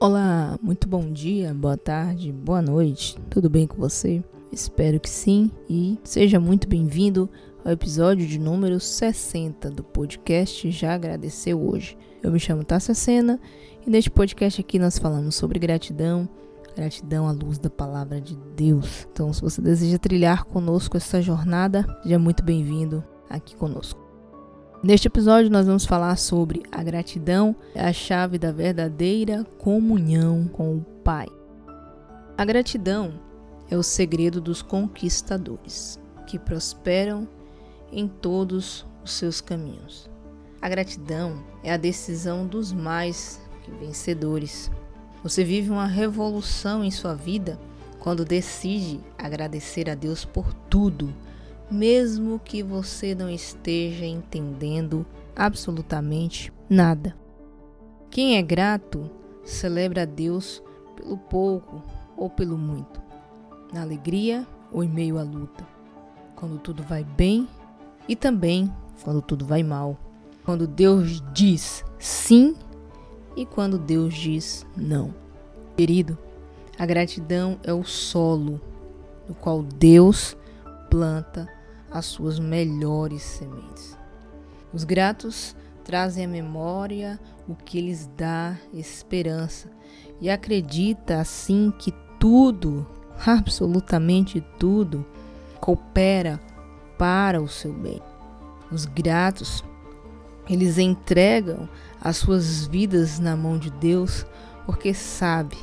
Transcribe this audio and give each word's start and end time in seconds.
Olá, 0.00 0.56
muito 0.62 0.88
bom 0.88 1.10
dia, 1.10 1.52
boa 1.52 1.76
tarde, 1.76 2.30
boa 2.30 2.62
noite, 2.62 3.18
tudo 3.28 3.50
bem 3.50 3.66
com 3.66 3.76
você? 3.78 4.22
Espero 4.52 5.00
que 5.00 5.10
sim 5.10 5.50
e 5.68 5.98
seja 6.04 6.38
muito 6.38 6.68
bem-vindo 6.68 7.28
ao 7.64 7.72
episódio 7.72 8.24
de 8.24 8.38
número 8.38 8.78
60 8.78 9.68
do 9.72 9.82
podcast 9.82 10.70
Já 10.70 10.94
Agradeceu 10.94 11.60
Hoje. 11.60 11.98
Eu 12.22 12.30
me 12.30 12.38
chamo 12.38 12.62
Tássia 12.62 12.94
Sena 12.94 13.40
e 13.84 13.90
neste 13.90 14.08
podcast 14.08 14.60
aqui 14.60 14.78
nós 14.78 15.00
falamos 15.00 15.34
sobre 15.34 15.58
gratidão, 15.58 16.28
gratidão 16.76 17.26
à 17.26 17.32
luz 17.32 17.58
da 17.58 17.68
palavra 17.68 18.20
de 18.20 18.36
Deus. 18.54 19.04
Então, 19.12 19.32
se 19.32 19.42
você 19.42 19.60
deseja 19.60 19.98
trilhar 19.98 20.44
conosco 20.44 20.96
essa 20.96 21.20
jornada, 21.20 21.84
seja 22.04 22.20
muito 22.20 22.44
bem-vindo 22.44 23.02
aqui 23.28 23.56
conosco. 23.56 24.07
Neste 24.80 25.08
episódio, 25.08 25.50
nós 25.50 25.66
vamos 25.66 25.84
falar 25.84 26.16
sobre 26.16 26.62
a 26.70 26.84
gratidão 26.84 27.54
é 27.74 27.84
a 27.84 27.92
chave 27.92 28.38
da 28.38 28.52
verdadeira 28.52 29.44
comunhão 29.58 30.46
com 30.46 30.76
o 30.76 30.80
Pai. 31.02 31.26
A 32.36 32.44
gratidão 32.44 33.14
é 33.68 33.76
o 33.76 33.82
segredo 33.82 34.40
dos 34.40 34.62
conquistadores, 34.62 35.98
que 36.28 36.38
prosperam 36.38 37.26
em 37.90 38.06
todos 38.06 38.86
os 39.02 39.10
seus 39.10 39.40
caminhos. 39.40 40.08
A 40.62 40.68
gratidão 40.68 41.42
é 41.64 41.72
a 41.72 41.76
decisão 41.76 42.46
dos 42.46 42.72
mais 42.72 43.40
vencedores. 43.80 44.70
Você 45.24 45.42
vive 45.42 45.70
uma 45.70 45.88
revolução 45.88 46.84
em 46.84 46.90
sua 46.92 47.16
vida 47.16 47.58
quando 47.98 48.24
decide 48.24 49.00
agradecer 49.18 49.90
a 49.90 49.96
Deus 49.96 50.24
por 50.24 50.54
tudo 50.70 51.12
mesmo 51.70 52.38
que 52.38 52.62
você 52.62 53.14
não 53.14 53.28
esteja 53.30 54.04
entendendo 54.04 55.04
absolutamente 55.36 56.52
nada. 56.68 57.16
Quem 58.10 58.36
é 58.36 58.42
grato 58.42 59.10
celebra 59.44 60.02
a 60.02 60.06
Deus 60.06 60.62
pelo 60.96 61.16
pouco 61.16 61.82
ou 62.16 62.28
pelo 62.28 62.58
muito, 62.58 63.00
na 63.72 63.82
alegria 63.82 64.46
ou 64.72 64.82
em 64.82 64.88
meio 64.88 65.18
à 65.18 65.22
luta, 65.22 65.66
quando 66.34 66.58
tudo 66.58 66.82
vai 66.82 67.04
bem 67.04 67.48
e 68.08 68.16
também 68.16 68.72
quando 69.02 69.22
tudo 69.22 69.44
vai 69.44 69.62
mal, 69.62 69.96
quando 70.44 70.66
Deus 70.66 71.22
diz 71.32 71.84
sim 71.98 72.56
e 73.36 73.46
quando 73.46 73.78
Deus 73.78 74.14
diz 74.14 74.66
não. 74.76 75.14
Querido, 75.76 76.18
a 76.78 76.84
gratidão 76.84 77.58
é 77.62 77.72
o 77.72 77.84
solo 77.84 78.60
no 79.28 79.34
qual 79.34 79.62
Deus 79.62 80.36
planta 80.90 81.48
as 81.90 82.06
suas 82.06 82.38
melhores 82.38 83.22
sementes. 83.22 83.96
Os 84.72 84.84
gratos 84.84 85.56
trazem 85.84 86.24
à 86.24 86.28
memória 86.28 87.18
o 87.48 87.54
que 87.54 87.80
lhes 87.80 88.06
dá 88.16 88.56
esperança 88.72 89.70
e 90.20 90.28
acredita 90.28 91.20
assim 91.20 91.72
que 91.78 91.94
tudo, 92.18 92.86
absolutamente 93.24 94.44
tudo, 94.58 95.06
coopera 95.60 96.40
para 96.98 97.40
o 97.40 97.48
seu 97.48 97.72
bem. 97.72 98.02
Os 98.70 98.84
gratos, 98.84 99.64
eles 100.48 100.76
entregam 100.76 101.68
as 102.00 102.18
suas 102.18 102.66
vidas 102.66 103.18
na 103.18 103.36
mão 103.36 103.56
de 103.56 103.70
Deus 103.70 104.26
porque 104.66 104.92
sabe 104.92 105.56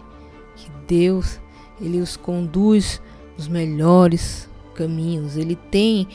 que 0.55 0.71
Deus 0.87 1.39
ele 1.79 1.99
os 1.99 2.17
conduz 2.17 3.01
os 3.37 3.47
melhores 3.47 4.49
caminhos, 4.75 5.37
ele 5.37 5.55
tem 5.55 6.07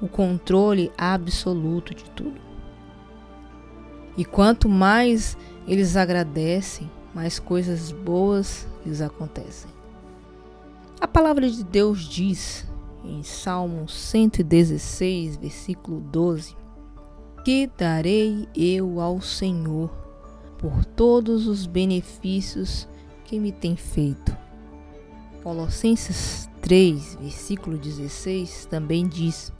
o 0.00 0.06
controle 0.06 0.92
absoluto 0.96 1.94
de 1.94 2.04
tudo. 2.10 2.40
E 4.16 4.24
quanto 4.24 4.68
mais 4.68 5.36
eles 5.66 5.96
agradecem, 5.96 6.90
mais 7.14 7.38
coisas 7.38 7.90
boas 7.90 8.66
lhes 8.84 9.00
acontecem. 9.00 9.70
A 11.00 11.08
palavra 11.08 11.50
de 11.50 11.64
Deus 11.64 12.08
diz 12.08 12.66
em 13.04 13.22
Salmo 13.22 13.88
116, 13.88 15.36
versículo 15.36 16.00
12: 16.00 16.54
Que 17.44 17.70
darei 17.76 18.48
eu 18.54 19.00
ao 19.00 19.20
Senhor 19.20 19.90
por 20.58 20.84
todos 20.84 21.46
os 21.46 21.66
benefícios 21.66 22.86
que 23.24 23.40
me 23.40 23.50
tem 23.50 23.76
feito? 23.76 24.36
Colossenses 25.42 26.48
3, 26.62 27.18
versículo 27.20 27.76
16, 27.76 28.66
também 28.66 29.06
diz: 29.06 29.52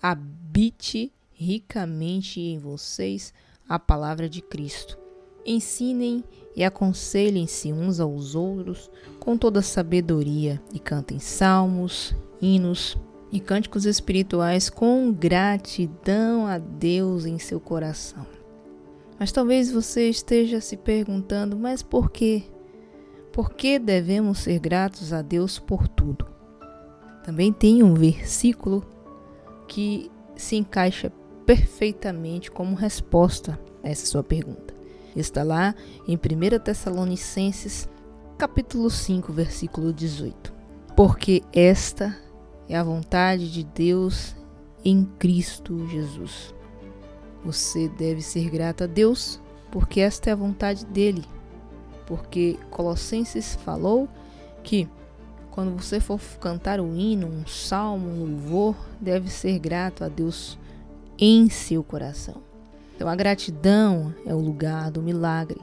Habite 0.00 1.10
ricamente 1.32 2.38
em 2.38 2.58
vocês 2.58 3.32
a 3.66 3.78
palavra 3.78 4.28
de 4.28 4.42
Cristo. 4.42 4.98
Ensinem 5.46 6.22
e 6.54 6.62
aconselhem-se 6.62 7.72
uns 7.72 7.98
aos 7.98 8.34
outros 8.34 8.90
com 9.18 9.38
toda 9.38 9.62
sabedoria 9.62 10.62
e 10.72 10.78
cantem 10.78 11.18
salmos, 11.18 12.14
hinos 12.40 12.96
e 13.32 13.40
cânticos 13.40 13.86
espirituais 13.86 14.68
com 14.68 15.10
gratidão 15.12 16.46
a 16.46 16.58
Deus 16.58 17.24
em 17.24 17.38
seu 17.38 17.58
coração. 17.58 18.26
Mas 19.18 19.32
talvez 19.32 19.72
você 19.72 20.10
esteja 20.10 20.60
se 20.60 20.76
perguntando, 20.76 21.56
mas 21.56 21.82
por 21.82 22.10
quê? 22.10 22.44
Por 23.32 23.54
que 23.54 23.78
devemos 23.78 24.40
ser 24.40 24.58
gratos 24.58 25.12
a 25.12 25.22
Deus 25.22 25.58
por 25.58 25.88
tudo? 25.88 26.33
Também 27.24 27.50
tem 27.50 27.82
um 27.82 27.94
versículo 27.94 28.84
que 29.66 30.10
se 30.36 30.56
encaixa 30.56 31.10
perfeitamente 31.46 32.50
como 32.50 32.76
resposta 32.76 33.58
a 33.82 33.88
essa 33.88 34.04
sua 34.04 34.22
pergunta. 34.22 34.74
Está 35.16 35.42
lá 35.42 35.74
em 36.06 36.16
1 36.16 36.58
Tessalonicenses, 36.58 37.88
capítulo 38.36 38.90
5, 38.90 39.32
versículo 39.32 39.90
18. 39.90 40.52
Porque 40.94 41.42
esta 41.50 42.14
é 42.68 42.76
a 42.76 42.84
vontade 42.84 43.50
de 43.50 43.64
Deus 43.64 44.36
em 44.84 45.04
Cristo 45.18 45.88
Jesus. 45.88 46.54
Você 47.42 47.88
deve 47.88 48.20
ser 48.20 48.50
grato 48.50 48.84
a 48.84 48.86
Deus, 48.86 49.40
porque 49.70 50.00
esta 50.00 50.28
é 50.28 50.32
a 50.34 50.36
vontade 50.36 50.84
dele. 50.86 51.24
Porque 52.06 52.58
Colossenses 52.70 53.54
falou 53.64 54.08
que 54.62 54.86
quando 55.54 55.80
você 55.80 56.00
for 56.00 56.20
cantar 56.40 56.80
um 56.80 56.96
hino, 56.96 57.28
um 57.28 57.46
salmo, 57.46 58.08
um 58.08 58.24
louvor, 58.24 58.74
deve 59.00 59.30
ser 59.30 59.56
grato 59.60 60.02
a 60.02 60.08
Deus 60.08 60.58
em 61.16 61.48
seu 61.48 61.84
coração. 61.84 62.42
Então 62.96 63.08
a 63.08 63.14
gratidão 63.14 64.12
é 64.26 64.34
o 64.34 64.40
lugar 64.40 64.90
do 64.90 65.00
milagre. 65.00 65.60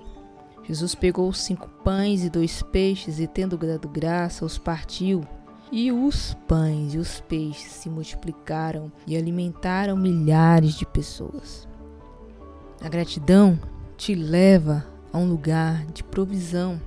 Jesus 0.64 0.96
pegou 0.96 1.28
os 1.28 1.42
cinco 1.42 1.68
pães 1.84 2.24
e 2.24 2.30
dois 2.30 2.64
peixes 2.64 3.20
e, 3.20 3.28
tendo 3.28 3.58
dado 3.58 3.90
graça, 3.90 4.46
os 4.46 4.58
partiu. 4.58 5.28
E 5.70 5.92
os 5.92 6.38
pães 6.48 6.94
e 6.94 6.98
os 6.98 7.20
peixes 7.20 7.74
se 7.74 7.90
multiplicaram 7.90 8.90
e 9.06 9.18
alimentaram 9.18 9.98
milhares 9.98 10.76
de 10.76 10.86
pessoas. 10.86 11.68
A 12.80 12.88
gratidão 12.88 13.60
te 13.98 14.16
leva 14.16 14.86
a 15.12 15.18
um 15.18 15.28
lugar 15.28 15.86
de 15.88 16.02
provisão, 16.02 16.80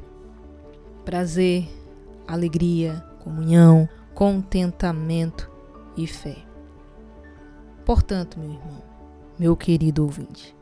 prazer, 1.04 1.68
alegria, 2.26 3.04
comunhão, 3.20 3.88
contentamento 4.14 5.50
e 5.96 6.06
fé. 6.06 6.36
Portanto, 7.84 8.38
meu 8.38 8.50
irmão, 8.50 8.82
meu 9.38 9.56
querido 9.56 10.02
ouvinte, 10.02 10.56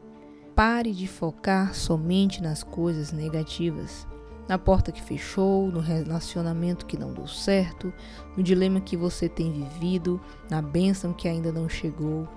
pare 0.55 0.93
de 0.93 1.07
focar 1.07 1.75
somente 1.75 2.43
nas 2.43 2.63
coisas 2.63 3.13
negativas, 3.13 4.07
na 4.49 4.59
porta 4.59 4.91
que 4.91 5.01
fechou, 5.01 5.71
no 5.71 5.81
relacionamento 5.81 6.85
que 6.85 6.99
não 6.99 7.13
deu 7.13 7.27
certo, 7.27 7.93
no 8.37 8.43
dilema 8.43 8.81
que 8.81 8.97
você 8.97 9.29
tem 9.29 9.53
vivido, 9.53 10.21
na 10.51 10.61
bênção 10.61 11.13
que 11.13 11.29
ainda 11.29 11.53
não 11.53 11.69
chegou. 11.69 12.29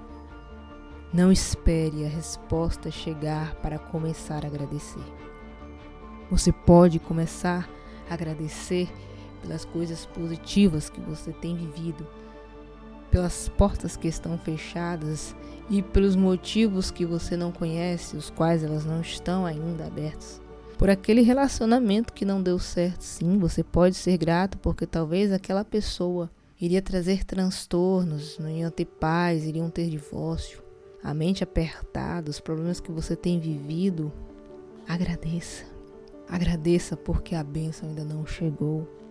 Não 1.11 1.31
espere 1.31 2.05
a 2.05 2.09
resposta 2.09 2.91
chegar 2.91 3.55
para 3.55 3.79
começar 3.79 4.43
a 4.43 4.47
agradecer. 4.47 5.03
Você 6.29 6.51
pode 6.51 6.99
começar 6.99 7.69
a 8.09 8.13
agradecer 8.13 8.89
pelas 9.45 9.63
coisas 9.63 10.05
positivas 10.07 10.89
que 10.89 10.99
você 10.99 11.31
tem 11.31 11.55
vivido, 11.55 12.05
pelas 13.11 13.47
portas 13.47 13.95
que 13.95 14.07
estão 14.07 14.37
fechadas 14.39 15.35
e 15.69 15.81
pelos 15.81 16.15
motivos 16.15 16.89
que 16.89 17.05
você 17.05 17.37
não 17.37 17.51
conhece, 17.51 18.17
os 18.17 18.29
quais 18.29 18.63
elas 18.63 18.85
não 18.85 19.01
estão 19.01 19.45
ainda 19.45 19.85
abertas. 19.85 20.41
Por 20.77 20.89
aquele 20.89 21.21
relacionamento 21.21 22.11
que 22.11 22.25
não 22.25 22.41
deu 22.41 22.59
certo, 22.59 23.01
sim, 23.01 23.37
você 23.37 23.63
pode 23.63 23.95
ser 23.95 24.17
grato 24.17 24.57
porque 24.57 24.85
talvez 24.85 25.31
aquela 25.31 25.63
pessoa 25.63 26.29
iria 26.59 26.81
trazer 26.81 27.23
transtornos, 27.23 28.37
não 28.39 28.49
iam 28.49 28.71
ter 28.71 28.85
paz, 28.85 29.45
iriam 29.45 29.69
ter 29.69 29.89
divórcio, 29.89 30.61
a 31.03 31.13
mente 31.13 31.43
apertada, 31.43 32.31
os 32.31 32.39
problemas 32.39 32.79
que 32.79 32.91
você 32.91 33.15
tem 33.15 33.39
vivido. 33.39 34.11
Agradeça. 34.87 35.63
Agradeça 36.27 36.97
porque 36.97 37.35
a 37.35 37.43
bênção 37.43 37.87
ainda 37.87 38.03
não 38.03 38.25
chegou. 38.25 39.04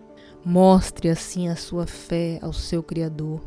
Mostre 0.45 1.09
assim 1.09 1.47
a 1.47 1.55
sua 1.55 1.87
fé 1.87 2.39
ao 2.41 2.53
seu 2.53 2.83
Criador 2.83 3.41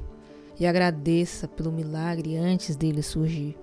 e 0.58 0.66
agradeça 0.66 1.46
pelo 1.46 1.70
milagre 1.70 2.36
antes 2.36 2.74
dele 2.74 3.02
surgir. 3.02 3.56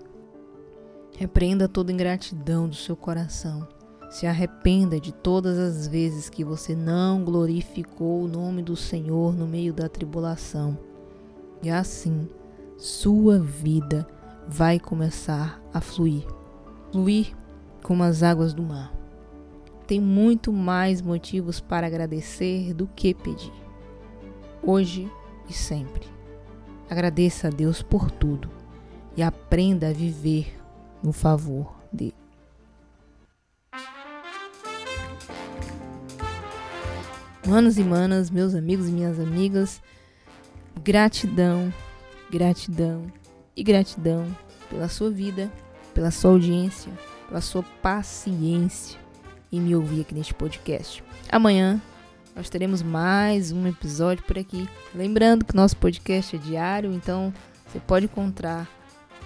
Repreenda 1.18 1.68
toda 1.68 1.92
ingratidão 1.92 2.68
do 2.68 2.76
seu 2.76 2.96
coração. 2.96 3.68
Se 4.10 4.26
arrependa 4.26 5.00
de 5.00 5.12
todas 5.12 5.58
as 5.58 5.88
vezes 5.88 6.30
que 6.30 6.44
você 6.44 6.76
não 6.76 7.24
glorificou 7.24 8.24
o 8.24 8.28
nome 8.28 8.62
do 8.62 8.76
Senhor 8.76 9.36
no 9.36 9.46
meio 9.46 9.74
da 9.74 9.90
tribulação. 9.90 10.78
E 11.62 11.70
assim, 11.70 12.30
sua 12.78 13.40
vida 13.40 14.08
vai 14.48 14.80
começar 14.80 15.62
a 15.74 15.82
fluir 15.82 16.26
fluir 16.96 17.36
como 17.84 18.04
as 18.04 18.24
águas 18.24 18.54
do 18.54 18.64
mar. 18.64 18.94
Tem 19.88 20.02
muito 20.02 20.52
mais 20.52 21.00
motivos 21.00 21.60
para 21.60 21.86
agradecer 21.86 22.74
do 22.74 22.88
que 22.88 23.14
pedir. 23.14 23.54
Hoje 24.64 25.12
e 25.48 25.54
sempre. 25.54 26.08
Agradeça 26.90 27.48
a 27.48 27.52
Deus 27.52 27.84
por 27.84 28.10
tudo 28.10 28.50
e 29.16 29.22
aprenda 29.22 29.90
a 29.90 29.94
viver 29.94 30.58
no 31.04 31.14
favor 31.14 31.76
dele. 31.94 32.16
Manos 37.46 37.78
e 37.78 37.84
manas, 37.84 38.32
meus 38.32 38.56
amigos 38.56 38.90
e 38.90 38.92
minhas 38.92 39.20
amigas, 39.20 39.80
gratidão, 40.84 41.72
gratidão 42.32 43.06
e 43.56 43.64
gratidão 43.64 44.36
pela 44.68 44.90
sua 44.90 45.12
vida, 45.12 45.52
pela 45.94 46.10
sua 46.10 46.32
audiência, 46.32 46.92
pela 47.28 47.42
sua 47.42 47.62
paciência 47.84 49.05
em 49.56 49.62
me 49.62 49.76
ouvir 49.76 50.02
aqui 50.02 50.14
neste 50.14 50.34
podcast. 50.34 51.04
Amanhã 51.30 51.82
nós 52.36 52.50
teremos 52.50 52.82
mais 52.84 53.52
um 53.52 53.66
episódio 53.68 54.24
por 54.26 54.38
aqui. 54.38 54.68
Lembrando 54.94 55.46
que 55.46 55.56
nosso 55.56 55.78
podcast 55.78 56.36
é 56.36 56.40
diário, 56.40 56.92
então 56.92 57.34
você 57.66 57.80
pode 57.80 58.06
encontrar 58.06 58.68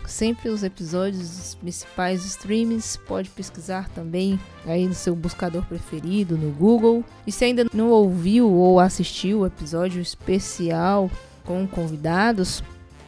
sempre 0.06 0.50
os 0.50 0.64
episódios 0.64 1.22
dos 1.22 1.56
principais 1.56 2.24
streams. 2.24 3.00
Pode 3.08 3.30
pesquisar 3.30 3.90
também 3.90 4.40
aí 4.66 4.88
no 4.88 4.94
seu 4.94 5.16
buscador 5.16 5.66
preferido, 5.66 6.38
no 6.38 6.52
Google. 6.52 7.04
E 7.26 7.31
se 7.31 7.46
ainda 7.46 7.66
não 7.74 7.90
ouviu 7.90 8.52
ou 8.52 8.80
assistiu 8.80 9.40
o 9.40 9.48
episódio 9.48 10.02
especial 10.02 11.10
com 11.44 11.66
convidados, 11.68 12.64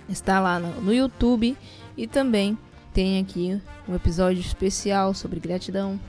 está 0.09 0.39
lá 0.39 0.59
no 0.59 0.91
YouTube 0.91 1.55
e 1.95 2.07
também 2.07 2.57
tem 2.93 3.19
aqui 3.19 3.61
um 3.87 3.95
episódio 3.95 4.41
especial 4.41 5.13
sobre 5.13 5.39
gratidão. 5.39 5.99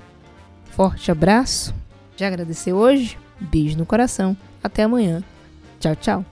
Forte 0.73 1.11
abraço. 1.11 1.75
Já 2.17 2.29
agradeceu 2.29 2.77
hoje? 2.77 3.19
Beijo 3.39 3.77
no 3.77 3.87
coração. 3.87 4.37
Até 4.63 4.85
amanhã. 4.85 5.23
Tchau, 5.79 5.95
tchau. 5.97 6.25